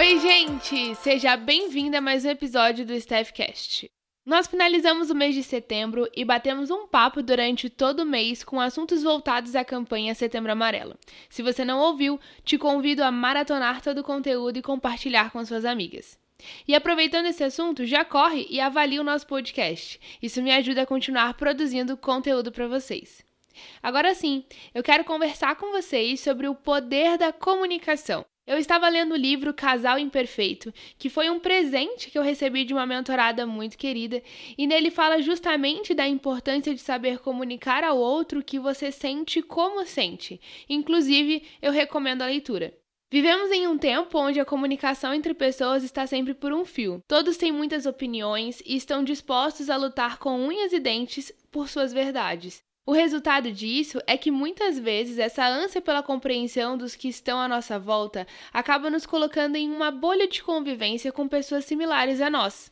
[0.00, 0.94] Oi, gente!
[0.94, 3.86] Seja bem-vinda a mais um episódio do Staffcast.
[4.24, 8.58] Nós finalizamos o mês de setembro e batemos um papo durante todo o mês com
[8.58, 10.96] assuntos voltados à campanha Setembro Amarelo.
[11.28, 15.66] Se você não ouviu, te convido a maratonar todo o conteúdo e compartilhar com suas
[15.66, 16.18] amigas.
[16.66, 20.00] E aproveitando esse assunto, já corre e avalie o nosso podcast.
[20.22, 23.22] Isso me ajuda a continuar produzindo conteúdo para vocês.
[23.82, 28.24] Agora sim, eu quero conversar com vocês sobre o poder da comunicação.
[28.50, 32.74] Eu estava lendo o livro Casal Imperfeito, que foi um presente que eu recebi de
[32.74, 34.20] uma mentorada muito querida,
[34.58, 39.40] e nele fala justamente da importância de saber comunicar ao outro o que você sente
[39.40, 40.40] como sente.
[40.68, 42.76] Inclusive, eu recomendo a leitura.
[43.08, 47.00] Vivemos em um tempo onde a comunicação entre pessoas está sempre por um fio.
[47.06, 51.92] Todos têm muitas opiniões e estão dispostos a lutar com unhas e dentes por suas
[51.92, 52.64] verdades.
[52.90, 57.46] O resultado disso é que muitas vezes essa ânsia pela compreensão dos que estão à
[57.46, 62.68] nossa volta acaba nos colocando em uma bolha de convivência com pessoas similares a nós.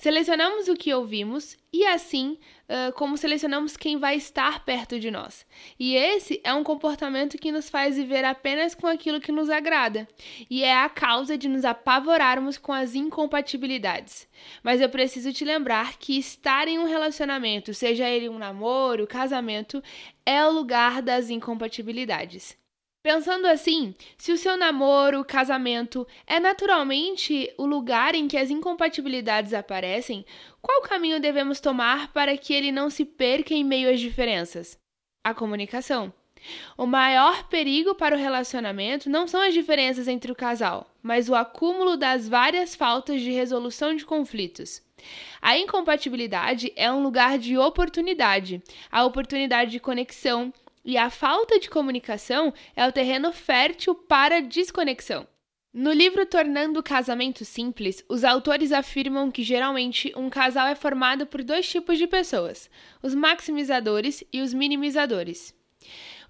[0.00, 2.38] Selecionamos o que ouvimos e assim
[2.70, 5.44] uh, como selecionamos quem vai estar perto de nós.
[5.78, 10.08] E esse é um comportamento que nos faz viver apenas com aquilo que nos agrada,
[10.48, 14.26] e é a causa de nos apavorarmos com as incompatibilidades.
[14.62, 19.82] Mas eu preciso te lembrar que estar em um relacionamento, seja ele um namoro, casamento,
[20.24, 22.58] é o lugar das incompatibilidades.
[23.02, 29.54] Pensando assim, se o seu namoro, casamento é naturalmente o lugar em que as incompatibilidades
[29.54, 30.22] aparecem,
[30.60, 34.78] qual caminho devemos tomar para que ele não se perca em meio às diferenças?
[35.24, 36.12] A comunicação.
[36.76, 41.34] O maior perigo para o relacionamento não são as diferenças entre o casal, mas o
[41.34, 44.82] acúmulo das várias faltas de resolução de conflitos.
[45.40, 50.52] A incompatibilidade é um lugar de oportunidade, a oportunidade de conexão,
[50.84, 55.26] e a falta de comunicação é o terreno fértil para desconexão.
[55.72, 61.26] No livro Tornando o Casamento Simples, os autores afirmam que geralmente um casal é formado
[61.26, 62.68] por dois tipos de pessoas:
[63.00, 65.54] os maximizadores e os minimizadores.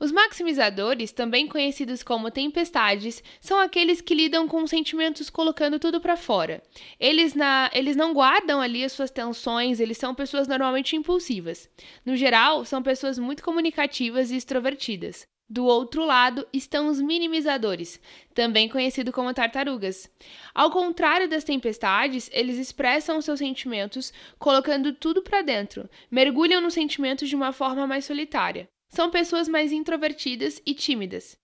[0.02, 6.16] Os maximizadores, também conhecidos como tempestades, são aqueles que lidam com sentimentos colocando tudo para
[6.16, 6.62] fora.
[6.98, 11.68] Eles, na, eles não guardam ali as suas tensões, eles são pessoas normalmente impulsivas.
[12.02, 15.26] No geral, são pessoas muito comunicativas e extrovertidas.
[15.46, 18.00] Do outro lado estão os minimizadores,
[18.32, 20.10] também conhecidos como tartarugas.
[20.54, 27.28] Ao contrário das tempestades, eles expressam seus sentimentos colocando tudo para dentro, mergulham nos sentimentos
[27.28, 31.38] de uma forma mais solitária são pessoas mais introvertidas e tímidas.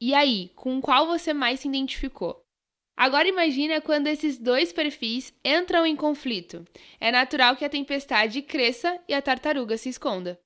[0.00, 2.42] E aí, com qual você mais se identificou?
[2.96, 6.64] Agora imagina quando esses dois perfis entram em conflito.
[6.98, 10.40] É natural que a tempestade cresça e a tartaruga se esconda.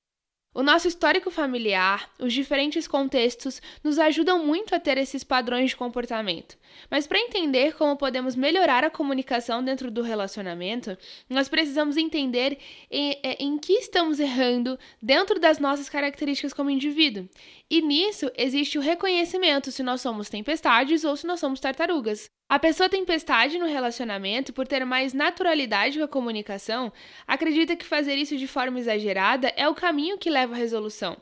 [0.53, 5.77] O nosso histórico familiar, os diferentes contextos, nos ajudam muito a ter esses padrões de
[5.77, 6.57] comportamento.
[6.89, 10.97] Mas para entender como podemos melhorar a comunicação dentro do relacionamento,
[11.29, 12.57] nós precisamos entender
[12.89, 17.29] em, é, em que estamos errando dentro das nossas características como indivíduo.
[17.69, 22.29] E nisso existe o reconhecimento se nós somos tempestades ou se nós somos tartarugas.
[22.51, 26.91] A pessoa tempestade no relacionamento, por ter mais naturalidade com a comunicação,
[27.25, 31.17] acredita que fazer isso de forma exagerada é o caminho que leva à resolução.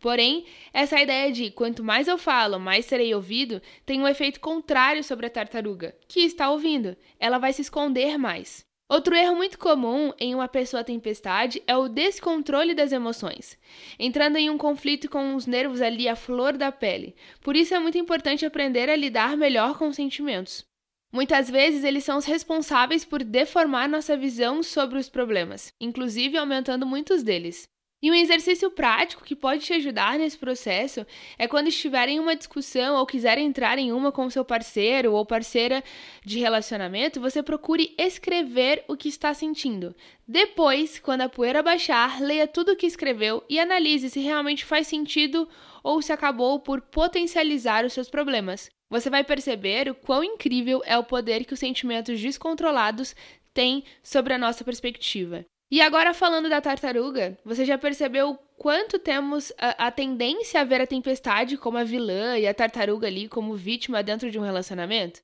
[0.00, 5.02] Porém, essa ideia de quanto mais eu falo, mais serei ouvido, tem um efeito contrário
[5.02, 6.96] sobre a tartaruga, que está ouvindo.
[7.18, 8.66] Ela vai se esconder mais.
[8.86, 13.58] Outro erro muito comum em uma pessoa tempestade é o descontrole das emoções,
[13.98, 17.16] entrando em um conflito com os nervos ali à flor da pele.
[17.40, 20.66] Por isso é muito importante aprender a lidar melhor com os sentimentos.
[21.10, 26.84] Muitas vezes eles são os responsáveis por deformar nossa visão sobre os problemas, inclusive aumentando
[26.84, 27.66] muitos deles.
[28.04, 31.06] E um exercício prático que pode te ajudar nesse processo
[31.38, 35.24] é quando estiverem em uma discussão ou quiserem entrar em uma com seu parceiro ou
[35.24, 35.82] parceira
[36.22, 39.96] de relacionamento, você procure escrever o que está sentindo.
[40.28, 44.86] Depois, quando a poeira baixar, leia tudo o que escreveu e analise se realmente faz
[44.86, 45.48] sentido
[45.82, 48.68] ou se acabou por potencializar os seus problemas.
[48.90, 53.16] Você vai perceber o quão incrível é o poder que os sentimentos descontrolados
[53.54, 55.46] têm sobre a nossa perspectiva.
[55.70, 60.80] E agora falando da tartaruga, você já percebeu quanto temos a, a, tendência a ver
[60.80, 65.20] a tempestade como a vilã e a tartaruga ali como vítima dentro de um relacionamento?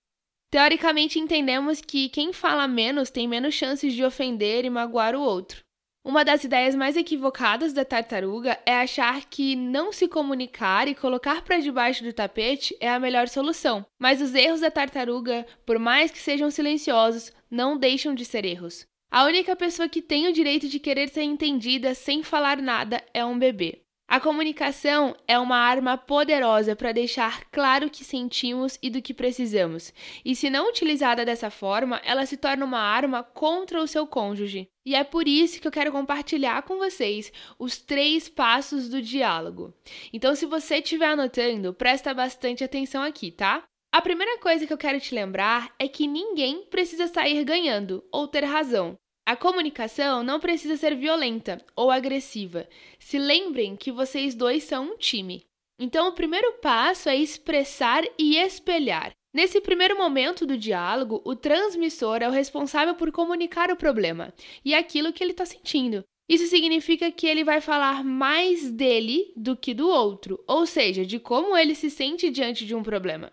[0.51, 5.63] Teoricamente entendemos que quem fala menos tem menos chances de ofender e magoar o outro.
[6.03, 11.43] Uma das ideias mais equivocadas da tartaruga é achar que não se comunicar e colocar
[11.43, 13.85] para debaixo do tapete é a melhor solução.
[13.99, 18.87] Mas os erros da tartaruga, por mais que sejam silenciosos, não deixam de ser erros.
[19.11, 23.25] A única pessoa que tem o direito de querer ser entendida sem falar nada é
[23.25, 23.83] um bebê.
[24.07, 29.13] A comunicação é uma arma poderosa para deixar claro o que sentimos e do que
[29.13, 29.93] precisamos.
[30.25, 34.69] E se não utilizada dessa forma, ela se torna uma arma contra o seu cônjuge.
[34.85, 39.75] E é por isso que eu quero compartilhar com vocês os três passos do diálogo.
[40.13, 43.65] Então, se você estiver anotando, presta bastante atenção aqui, tá?
[43.93, 48.29] A primeira coisa que eu quero te lembrar é que ninguém precisa sair ganhando ou
[48.29, 48.97] ter razão.
[49.27, 52.69] A comunicação não precisa ser violenta ou agressiva.
[53.01, 55.45] Se lembrem que vocês dois são um time.
[55.77, 59.11] Então, o primeiro passo é expressar e espelhar.
[59.35, 64.33] Nesse primeiro momento do diálogo, o transmissor é o responsável por comunicar o problema
[64.65, 66.05] e aquilo que ele está sentindo.
[66.29, 71.19] Isso significa que ele vai falar mais dele do que do outro, ou seja, de
[71.19, 73.33] como ele se sente diante de um problema.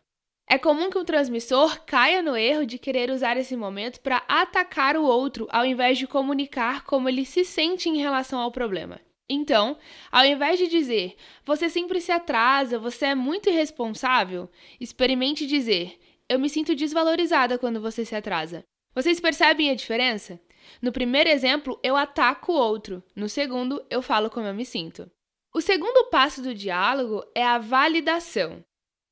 [0.49, 4.95] É comum que um transmissor caia no erro de querer usar esse momento para atacar
[4.95, 9.01] o outro ao invés de comunicar como ele se sente em relação ao problema.
[9.29, 9.77] Então,
[10.09, 14.49] ao invés de dizer você sempre se atrasa, você é muito irresponsável,
[14.79, 15.99] experimente dizer
[16.29, 18.63] eu me sinto desvalorizada quando você se atrasa.
[18.95, 20.39] Vocês percebem a diferença?
[20.81, 25.09] No primeiro exemplo, eu ataco o outro, no segundo, eu falo como eu me sinto.
[25.53, 28.63] O segundo passo do diálogo é a validação.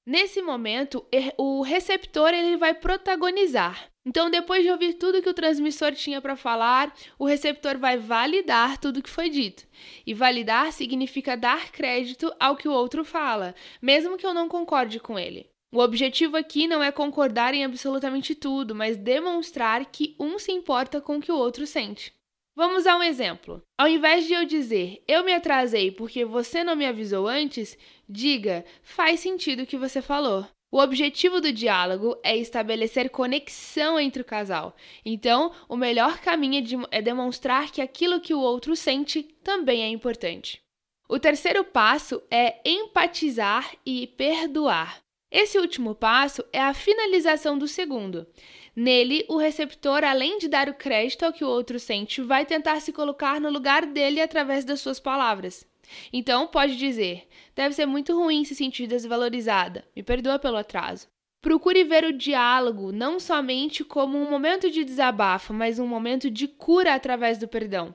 [0.05, 1.03] Nesse momento,
[1.35, 3.89] o receptor ele vai protagonizar.
[4.05, 8.77] Então, depois de ouvir tudo que o transmissor tinha para falar, o receptor vai validar
[8.77, 9.67] tudo que foi dito.
[10.05, 14.99] E validar significa dar crédito ao que o outro fala, mesmo que eu não concorde
[14.99, 15.49] com ele.
[15.73, 21.01] O objetivo aqui não é concordar em absolutamente tudo, mas demonstrar que um se importa
[21.01, 22.13] com o que o outro sente.
[22.55, 23.61] Vamos a um exemplo.
[23.77, 28.63] Ao invés de eu dizer eu me atrasei porque você não me avisou antes, diga
[28.81, 30.47] faz sentido o que você falou.
[30.71, 34.75] O objetivo do diálogo é estabelecer conexão entre o casal.
[35.05, 40.59] Então, o melhor caminho é demonstrar que aquilo que o outro sente também é importante.
[41.07, 45.04] O terceiro passo é empatizar e perdoar.
[45.37, 48.25] Esse último passo é a finalização do segundo.
[48.73, 52.79] Nele, o receptor, além de dar o crédito ao que o outro sente, vai tentar
[52.79, 55.67] se colocar no lugar dele através das suas palavras.
[56.13, 59.85] Então, pode dizer: deve ser muito ruim se sentir desvalorizada.
[59.93, 61.09] Me perdoa pelo atraso.
[61.41, 66.47] Procure ver o diálogo não somente como um momento de desabafo, mas um momento de
[66.47, 67.93] cura através do perdão.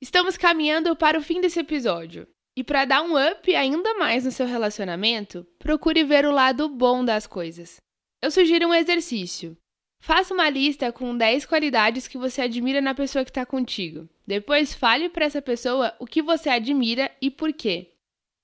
[0.00, 2.26] Estamos caminhando para o fim desse episódio.
[2.60, 7.02] E para dar um up ainda mais no seu relacionamento, procure ver o lado bom
[7.02, 7.78] das coisas.
[8.20, 9.56] Eu sugiro um exercício.
[9.98, 14.06] Faça uma lista com 10 qualidades que você admira na pessoa que está contigo.
[14.26, 17.94] Depois fale para essa pessoa o que você admira e por quê.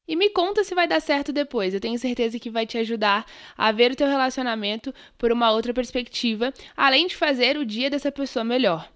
[0.09, 1.75] E me conta se vai dar certo depois.
[1.75, 5.75] Eu tenho certeza que vai te ajudar a ver o teu relacionamento por uma outra
[5.75, 8.91] perspectiva, além de fazer o dia dessa pessoa melhor.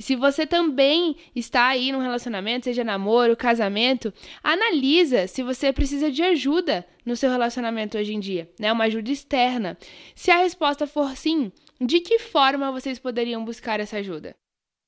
[0.00, 4.10] E se você também está aí num relacionamento, seja namoro, casamento,
[4.42, 8.72] analisa se você precisa de ajuda no seu relacionamento hoje em dia, né?
[8.72, 9.76] Uma ajuda externa.
[10.14, 14.34] Se a resposta for sim, de que forma vocês poderiam buscar essa ajuda?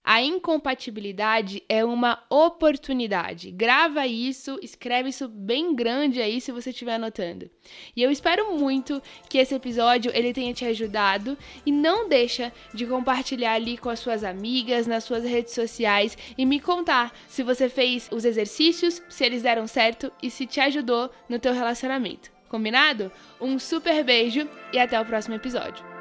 [0.04, 3.52] A incompatibilidade é uma oportunidade.
[3.52, 7.48] Grava isso, escreve isso bem grande aí se você estiver anotando.
[7.94, 12.84] E eu espero muito que esse episódio ele tenha te ajudado e não deixa de
[12.84, 17.68] compartilhar ali com as suas amigas, nas suas redes sociais e me contar se você
[17.68, 22.32] fez os exercícios, se eles deram certo e se te ajudou no teu relacionamento.
[22.48, 23.10] Combinado?
[23.40, 25.91] Um super beijo e até o próximo episódio.